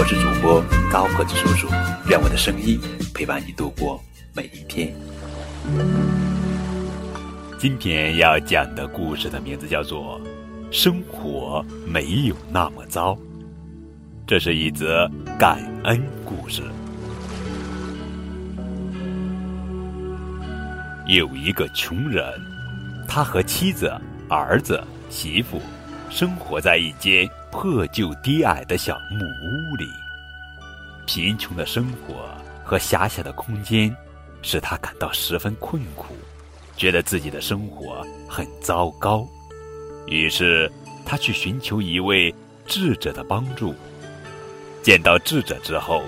[0.00, 1.68] 我是主播高个子叔叔，
[2.08, 2.80] 愿我的声音
[3.14, 4.02] 陪伴你度过
[4.34, 4.94] 每一天。
[7.58, 10.18] 今天要讲的故事的名字叫做
[10.70, 13.12] 《生活没有那么糟》，
[14.26, 15.06] 这是一则
[15.38, 16.62] 感恩故事。
[21.08, 22.24] 有一个穷人，
[23.06, 23.92] 他和妻子。
[24.30, 25.60] 儿子、媳妇
[26.10, 29.88] 生活在一间破旧低矮的小木屋里，
[31.06, 32.28] 贫穷的生活
[32.64, 33.96] 和狭小的空间
[34.42, 36.16] 使他感到十分困苦，
[36.76, 39.24] 觉得自己的生活很糟糕。
[40.08, 40.70] 于是，
[41.06, 42.34] 他去寻求一位
[42.66, 43.72] 智者的帮助。
[44.82, 46.02] 见到智者之后，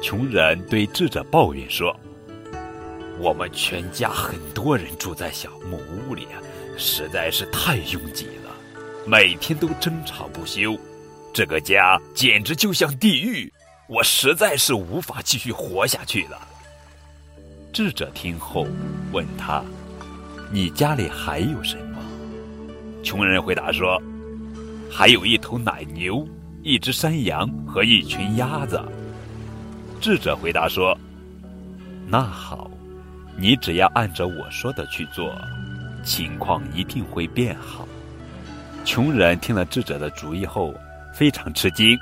[0.00, 1.94] 穷人对智者抱怨说
[3.18, 6.28] ：“我们全家很多人住在小木屋里。”
[6.80, 8.47] 实在是太拥挤了，
[9.10, 10.78] 每天都争吵不休，
[11.32, 13.50] 这个家简直就像地狱，
[13.88, 16.38] 我实在是无法继续活下去了。
[17.72, 18.66] 智者听后
[19.10, 19.64] 问他
[20.52, 21.98] ：“你家里还有什么？”
[23.02, 23.98] 穷人回答说
[24.92, 26.28] ：“还有一头奶牛，
[26.62, 28.78] 一只山羊和一群鸭子。”
[30.02, 30.94] 智者回答说
[32.06, 32.70] ：“那好，
[33.38, 35.34] 你只要按照我说的去做。”
[36.04, 37.88] 情况一定会变好。
[38.88, 40.72] 穷人听了智者的主意后，
[41.12, 41.94] 非常吃惊，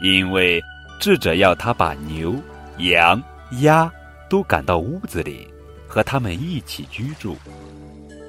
[0.00, 0.62] 因为
[1.00, 2.36] 智者要他把牛、
[2.78, 3.20] 羊、
[3.62, 3.90] 鸭
[4.28, 5.48] 都赶到屋子里，
[5.88, 7.36] 和他们一起居住。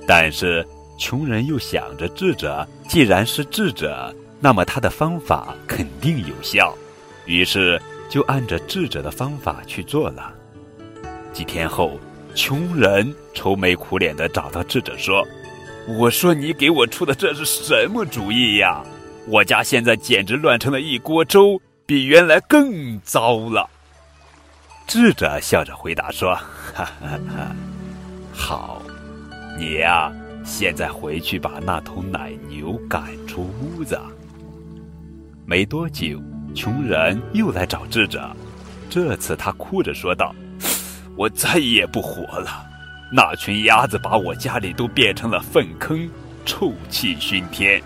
[0.07, 0.66] 但是
[0.97, 6.75] 穷人又想着，智者既然是智者，那么他的方法肯定有效，
[7.28, 7.79] 于是
[8.09, 10.33] 就按着智者的方法去做了。
[11.31, 12.00] 几天后。
[12.33, 15.22] 穷人愁眉苦脸的找到智者说
[15.88, 18.84] ：“我说你给我出的这是什么主意呀？
[19.28, 23.69] 我家现在简直乱成了一锅粥，比原来更糟了。”
[24.88, 26.36] 智者笑着回答说
[26.74, 27.56] ：“哈哈哈，
[28.34, 28.81] 好，
[29.58, 30.12] 你呀，
[30.44, 34.00] 现在回去把那头奶牛赶出屋子。”
[35.46, 36.22] 没多久，
[36.56, 38.36] 穷人又来找智者，
[38.90, 40.34] 这次他哭着说道。
[41.18, 42.66] 我再也不活了，
[43.13, 46.09] 那群鸭子把我家里都变成了粪坑，
[46.45, 47.81] 臭气熏天。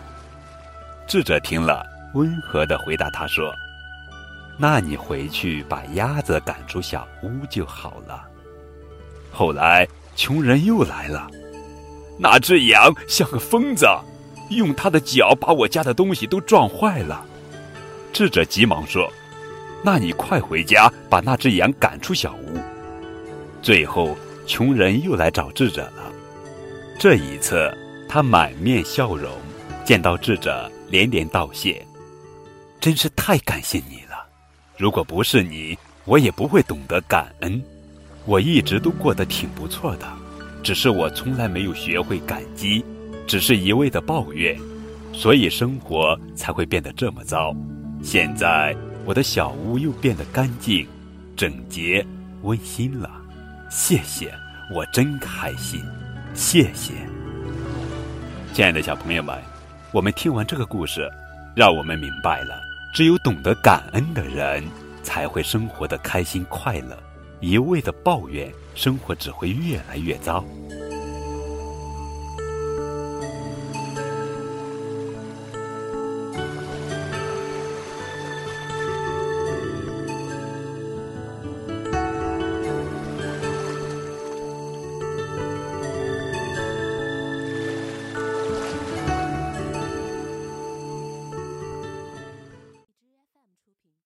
[1.07, 3.51] 智者听了，温和的回答他说
[4.57, 8.23] ：“那你回去把鸭子赶出小屋就好了。”
[9.33, 11.27] 后来，穷人又来了，
[12.19, 13.87] 那只羊像个疯子，
[14.51, 17.25] 用它的脚把我家的东西都撞坏了。
[18.13, 19.11] 智者急忙说
[19.83, 22.59] ：“那你快回家把那只羊赶出小屋。”
[23.61, 24.15] 最后，
[24.45, 26.11] 穷人又来找智者了。
[26.99, 27.75] 这一次，
[28.07, 29.31] 他满面笑容，
[29.83, 31.85] 见到智者连连道谢
[32.79, 34.25] ：“真是太感谢你了！
[34.77, 37.61] 如果不是你，我也不会懂得感恩。
[38.25, 40.07] 我一直都过得挺不错的，
[40.63, 42.83] 只是我从来没有学会感激，
[43.27, 44.57] 只是一味的抱怨，
[45.11, 47.55] 所以生活才会变得这么糟。
[48.01, 48.75] 现在，
[49.05, 50.87] 我的小屋又变得干净、
[51.35, 52.05] 整洁、
[52.43, 53.09] 温馨了。”
[53.77, 54.33] 谢谢，
[54.71, 55.83] 我真开心。
[56.33, 56.93] 谢谢，
[58.53, 59.37] 亲爱的小朋友们，
[59.91, 61.11] 我们听完这个故事，
[61.53, 62.57] 让我们明白了，
[62.93, 64.63] 只有懂得感恩的人，
[65.03, 66.97] 才会生活的开心快乐。
[67.41, 70.41] 一味的抱怨，生活只会越来越糟。